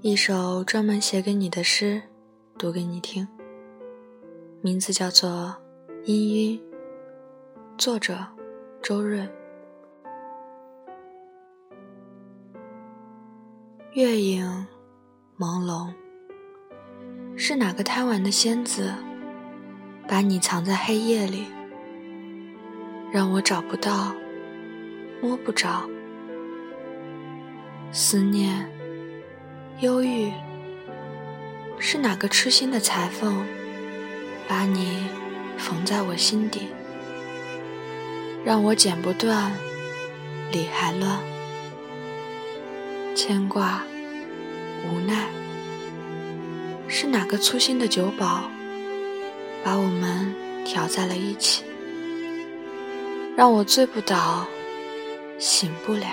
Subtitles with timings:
[0.00, 2.00] 一首专门写给你的诗，
[2.56, 3.26] 读给你听。
[4.60, 5.28] 名字叫做
[6.06, 6.56] 《氤氲》，
[7.76, 8.16] 作者
[8.80, 9.28] 周润。
[13.94, 14.68] 月影
[15.36, 15.92] 朦胧，
[17.36, 18.94] 是哪个贪玩的仙子，
[20.06, 21.44] 把你藏在黑夜里，
[23.12, 24.14] 让我找不到，
[25.20, 25.82] 摸不着。
[27.90, 28.64] 思念，
[29.80, 30.32] 忧郁，
[31.78, 33.46] 是哪个痴心的裁缝，
[34.48, 35.06] 把你
[35.56, 36.66] 缝在我心底，
[38.44, 39.52] 让我剪不断，
[40.50, 41.20] 理还乱。
[43.14, 43.84] 牵挂，
[44.90, 45.28] 无奈，
[46.88, 48.50] 是哪个粗心的酒保，
[49.62, 51.62] 把我们调在了一起，
[53.36, 54.44] 让我醉不倒，
[55.38, 56.08] 醒不了。